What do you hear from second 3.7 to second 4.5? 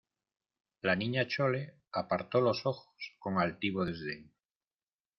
desdén: